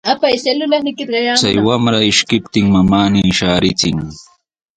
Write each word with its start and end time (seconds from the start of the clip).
Chay 1.41 1.57
wamra 1.67 1.97
ishkiptin 2.11 2.65
mamanmi 2.73 3.21
shaarichin. 3.39 3.97